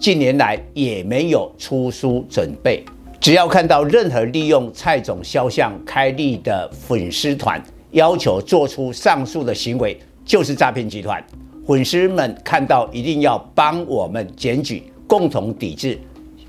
[0.00, 2.82] 近年来也没有出书准备。
[3.20, 11.22] 只要看到任何利用蔡总肖像开立的粉丝团，要求做出上述的行为，就是诈骗集团。
[11.66, 15.98] 粉丝们看到一定要帮我们检举，共同抵制。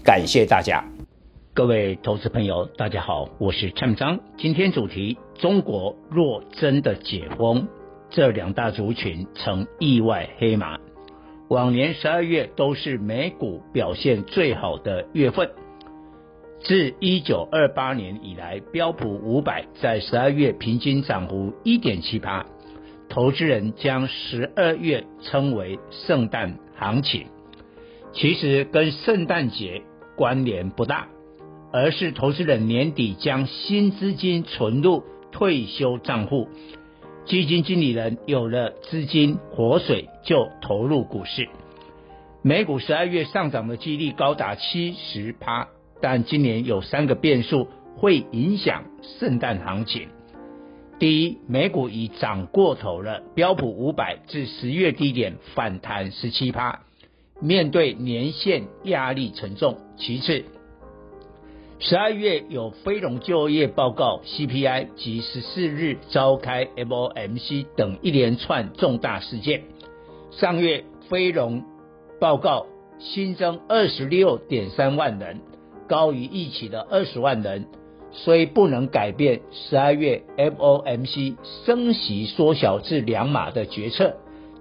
[0.02, 0.82] 感谢大家。
[1.54, 4.18] 各位投资朋友，大家好，我是蔡明彰。
[4.38, 7.68] 今天主题：中国若真的解封，
[8.10, 10.78] 这两大族群成意外黑马。
[11.52, 15.52] 往年十二月都是美股表现最好的月份。
[16.62, 22.46] 自一九二八年以来，标普五百在十二月平均涨幅一点七八。
[23.10, 27.26] 投资人将十二月称为圣诞行情，
[28.14, 29.82] 其实跟圣诞节
[30.16, 31.10] 关联不大。
[31.74, 36.48] 而是投资人年底将新资金存入退休账户，
[37.26, 41.48] 基金经理人有了资金活水就投入股市。
[42.42, 45.68] 美股十二月上涨的几率高达七十趴，
[46.02, 48.86] 但今年有三个变数会影响
[49.20, 50.08] 圣诞行情。
[50.98, 56.82] 第一，美股已涨过头了，标普五百至十月低点反弹十七趴，
[57.40, 59.78] 面对年线压力沉重。
[59.98, 60.44] 其次，
[61.84, 69.64] 十二月有非农就业报告 CPI 及十四日召开 FOMC 等一连串重大事件。
[70.30, 71.64] 上月非农
[72.20, 72.68] 报告
[73.00, 75.42] 新增二十六点三万人，
[75.88, 77.66] 高于预期的二十万人，
[78.12, 84.18] 虽不能改变十二月 FOMC 升息缩小至两码的决策，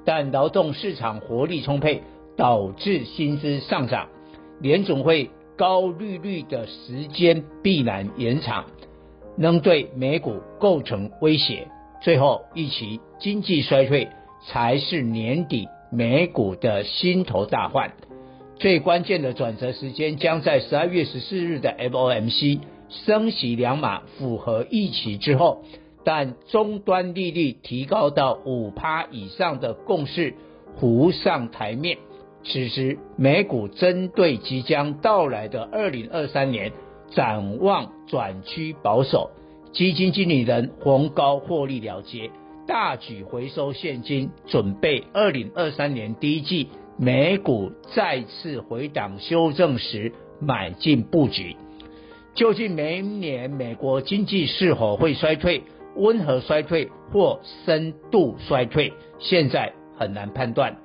[0.07, 2.03] 但劳动市场活力充沛，
[2.39, 4.09] 导致薪资上涨。
[4.63, 5.29] 联总会。
[5.61, 8.65] 高利率的时间必然延长，
[9.37, 11.69] 能对美股构成威胁。
[12.01, 14.09] 最后，预期经济衰退
[14.47, 17.93] 才是年底美股的心头大患。
[18.57, 25.63] 最关键的转折时间将在十二月十四日的 FOMC 升息两码符合预期之后，
[26.05, 30.33] 但终端利率提高到五趴以上的共识
[30.79, 31.99] 浮上台面。
[32.43, 36.73] 此时，美股针对即将到来的二零二三年
[37.11, 39.31] 展望转趋保守，
[39.73, 42.31] 基金经理人逢高获利了结，
[42.67, 51.57] 大举回收现金，准备二零二三年第一季美股再次回档修正时买进布局。
[52.35, 55.63] 究竟明年美国经济是否会衰退、
[55.97, 60.77] 温和衰退或深度衰退，现在很难判断。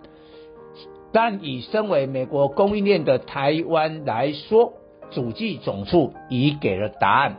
[1.16, 4.74] 但以身为美国供应链的台湾来说，
[5.12, 7.38] 主计总处已给了答案。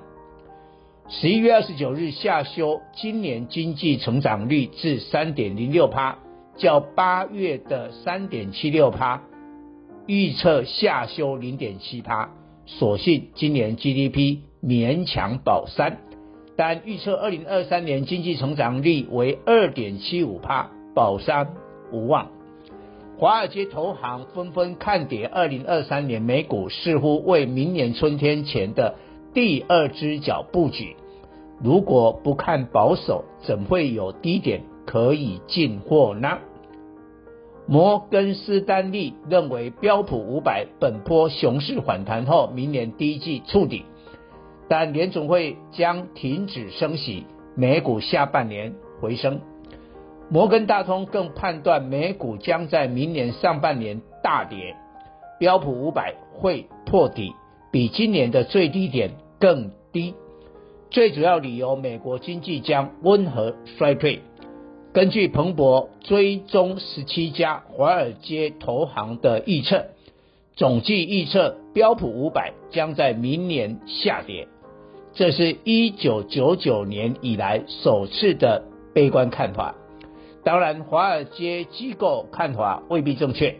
[1.10, 6.16] 十一月二十九日下修今年经济成长率至三点零六趴，
[6.56, 9.20] 较八月的三点七六趴
[10.06, 12.31] 预测下修零点七趴，
[12.65, 15.98] 所幸今年 GDP 勉强保三，
[16.56, 21.48] 但预测二零二三年经济成长率为二点七五趴，保三
[21.92, 22.35] 无望。
[23.19, 28.97] 华尔街投行纷纷看跌，二零二三年美股似乎为明年春天前的
[29.32, 30.97] 第二只脚布局。
[31.62, 36.41] 如果不看保守，怎会有低点可以进货呢？
[37.66, 43.87] 摩根斯丹利认为，标普五百本波熊市反弹后，明年第一季触底，
[44.69, 49.41] 但联准会将停止升息，美股下半年回升。
[50.28, 54.75] 摩根大通更判断美股将在明年上半年大跌，
[55.38, 57.33] 标普五百会破底，
[57.71, 60.15] 比今年的最低点更低。
[60.91, 64.21] 最主要理由，美国经济将温和衰退。
[64.92, 69.86] 根据彭博追踪十七家华尔街投行的预测，
[70.56, 74.48] 总计预测标普五百将在明年下跌，
[75.12, 79.74] 这是一九九九年以来首次的悲观看法。
[80.47, 83.57] 当然，华尔街机构看法未必正确，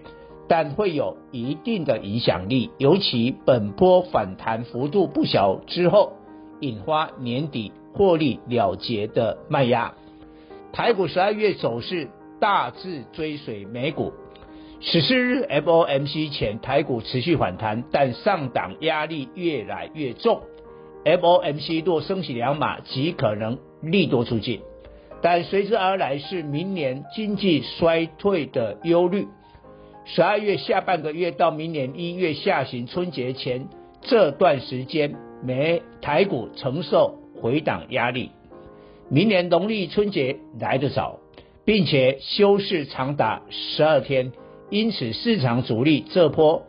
[0.47, 2.71] 但会有一定的影响力。
[2.79, 6.13] 尤其本波反弹幅度不小之后，
[6.61, 9.95] 引发年底获利了结的卖压。
[10.73, 12.07] 台股十二月走势
[12.39, 14.13] 大致追随美股，
[14.79, 20.41] 十四日 FOMC 前，台股持续反弹，但上档压力越来越重。
[21.05, 24.61] FOMC 若升息两码，极可能利多出尽，
[25.23, 29.27] 但随之而来是明年经济衰退的忧虑。
[30.05, 33.69] 十二月下半个月到明年一月下旬春节前
[34.03, 38.31] 这段时间，美台股承受回档压力。
[39.09, 41.19] 明年农历春节来得早，
[41.65, 44.33] 并且休市长达十二天。
[44.71, 46.63] 因此，市场主力这波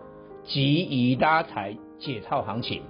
[0.44, 2.81] 急于拉抬解套行情。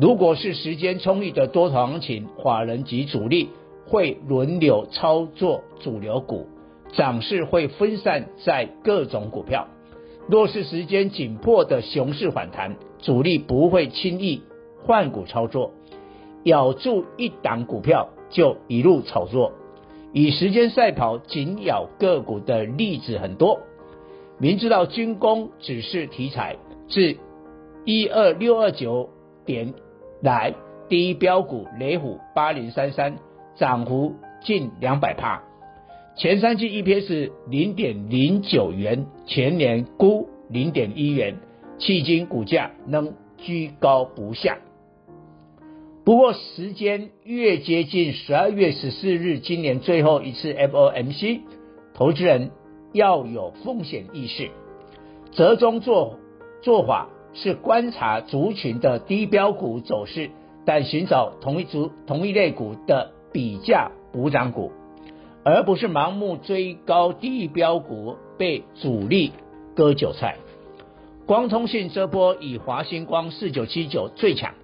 [0.00, 3.50] 如果是时间充裕的多头行情，法人及主力
[3.86, 6.46] 会轮流操作主流股，
[6.92, 9.68] 涨势会分散在各种股票。
[10.28, 14.42] 若是时间紧迫的熊市反弹，主力不会轻易
[14.84, 15.72] 换股操作，
[16.44, 19.52] 咬住一档股票就一路炒作。
[20.12, 23.60] 以时间赛跑紧咬个股的例子很多。
[24.38, 26.56] 明知道军工只是题材，
[26.88, 27.16] 自
[27.84, 29.08] 一二六二九
[29.44, 29.74] 点
[30.20, 30.54] 来，
[30.88, 33.16] 第一标股雷虎八零三三
[33.56, 35.42] 涨幅近两百趴，
[36.16, 41.36] 前三季 EPS 零点零九元，全年估零点一元，
[41.78, 44.58] 迄今股价仍居高不下。
[46.04, 51.40] 不过时间越接近十二月十四日，今年最后一次 FOMC，
[51.94, 52.50] 投资人。
[52.94, 54.50] 要有风险意识，
[55.30, 56.18] 折中做
[56.60, 60.28] 做法是观察族群的低标股走势，
[60.66, 64.72] 但寻找同一族同一类股的比价补涨股，
[65.44, 69.32] 而不是盲目追高低标股被主力
[69.74, 70.36] 割韭菜。
[71.24, 74.54] 光通讯这波以华星光四九七九最强，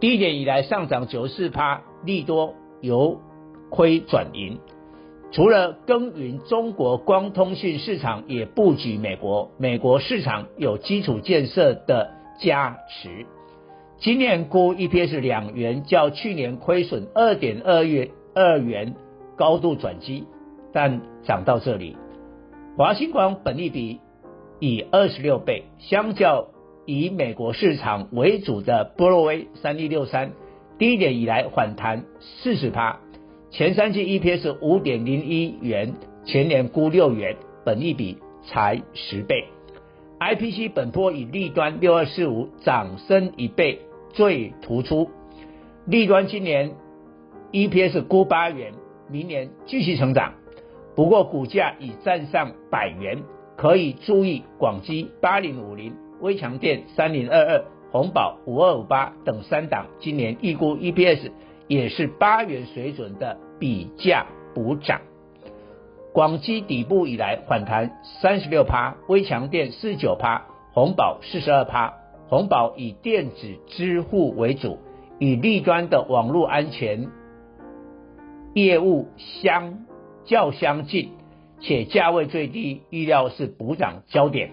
[0.00, 3.20] 低点以来上涨九十四趴，利多由
[3.70, 4.58] 亏转盈。
[5.32, 9.50] 除了耕耘中国光通讯市场，也布局美国。
[9.58, 13.26] 美国市场有基础建设的加持。
[14.04, 18.96] 今年估 EPS 两元，较去年亏损二点二元二元
[19.34, 20.26] 高度转机，
[20.74, 21.96] 但涨到这里，
[22.76, 24.00] 华星光本利比
[24.60, 26.48] 以二十六倍，相较
[26.84, 30.32] 以美国市场为主的波若威三一六三，
[30.78, 33.00] 低点以来反弹四十趴。
[33.50, 35.94] 前三季 EPS 五点零一元，
[36.26, 39.46] 全年估六元，本利比才十倍。
[40.20, 43.80] IPC 本波以利端六二四五涨升一倍
[44.14, 45.10] 最突出，
[45.86, 46.72] 利端今年
[47.52, 48.72] EPS 估八元，
[49.10, 50.32] 明年继续成长，
[50.96, 53.22] 不过股价已站上百元，
[53.56, 61.30] 可以注意广基八零五零、威强电三零二二、鸿宝五二五八等三档，今年预估 EPS
[61.68, 63.38] 也是八元水准的。
[63.56, 65.00] 比价补涨，
[66.12, 71.94] 广基底部以来反弹三十六趴，威强电四十九趴，鸿宝四十二趴。
[72.34, 74.80] 鸿宝以电子支付为主，
[75.20, 77.06] 与立端的网络安全
[78.54, 79.84] 业务相
[80.24, 81.12] 较相近，
[81.60, 84.50] 且价位最低，预料是补涨焦点。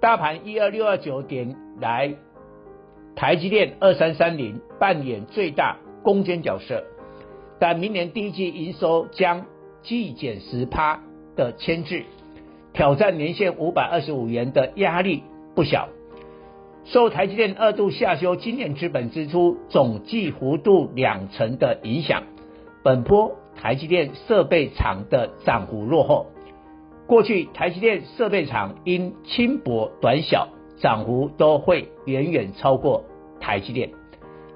[0.00, 2.12] 大盘一二六二九点来，
[3.14, 6.82] 台积电二三三零扮演最大攻坚角色。
[7.60, 9.46] 但明年第一季营收将
[9.84, 11.04] 季减十趴
[11.36, 12.02] 的牵制，
[12.72, 15.22] 挑战年线五百二十五元的压力
[15.54, 15.88] 不小。
[16.86, 22.22] 受台积电二度下修今年资本支出总计幅度两成的影响，
[22.84, 26.26] 本波台积电设备厂的涨幅落后。
[27.08, 33.02] 过去台积电设备厂因轻薄短小，涨幅都会远远超过
[33.40, 33.90] 台积电。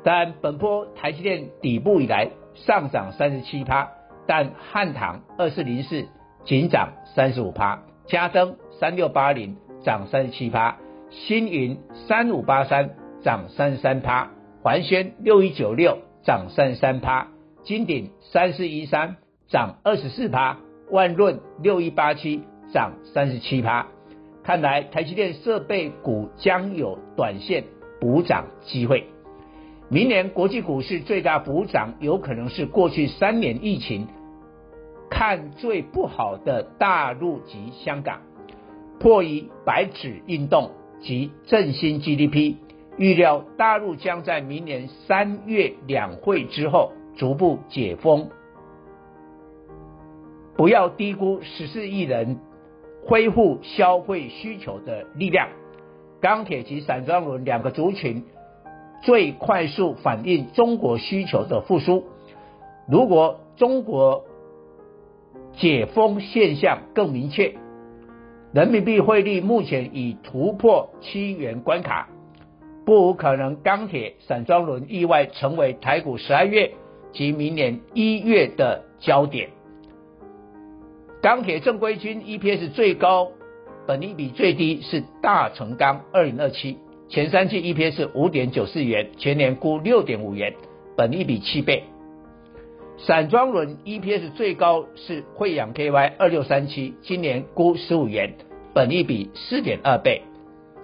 [0.05, 3.89] 但本波台积电底部以来，上涨三十七趴，
[4.29, 6.07] 但汉唐二四零四
[6.45, 10.77] 仅涨三十五趴，嘉登三六八零涨三十七趴，
[11.11, 14.31] 星云三五八三涨三十三趴，
[14.63, 17.29] 环轩六一九六涨三十三趴，
[17.65, 19.17] 金鼎三四一三
[19.49, 23.89] 涨二十四趴，万润六一八七涨三十七趴。
[24.45, 27.65] 看来台积电设备股将有短线
[28.01, 29.07] 补涨机会。
[29.89, 34.07] 明年国际股市最大补涨，有可能是过去三年疫情
[35.11, 38.21] 看最不好的大陆及香港，
[39.01, 42.57] 迫于白纸运动及振兴 GDP，
[42.97, 48.29] 预料大陆将在明年三月两会之后逐步解封。
[50.57, 52.39] 不要低估十四亿人
[53.07, 55.49] 恢复消费需求的力量，
[56.21, 58.25] 钢铁及散装轮两个族群。
[59.03, 62.05] 最快速反映中国需求的复苏。
[62.87, 64.25] 如果中国
[65.57, 67.55] 解封现象更明确，
[68.53, 72.09] 人民币汇率目前已突破七元关卡，
[72.85, 76.73] 不无可能钢铁、散装轮意外成为台股十二月
[77.13, 79.51] 及明年一月的焦点。
[81.23, 83.31] 钢铁正规军 EPS 最高，
[83.87, 86.77] 本利比最低是大成钢二零二七，
[87.09, 90.53] 前三季 EPS 五点九四元，全年估六点五元，
[90.97, 91.85] 本利比七倍。
[93.07, 98.35] 散装轮 EPS 最高是慧洋 KY 二六三七，今年估十五元，
[98.75, 100.23] 本益比四点二倍。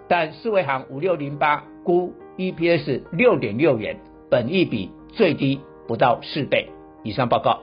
[0.09, 6.67] 但四维行五六零八估 EPS 六点六元，本益比最低不到四倍。
[7.05, 7.61] 以上报告。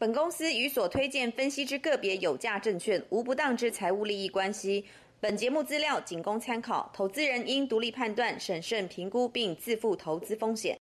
[0.00, 4.84] 本公司与所推荐分析之个别有价证券无不当之财务利益关系。
[5.20, 10.76] 本节目资料仅供参考，投资人应独立判断、审慎评估并自负投资风险。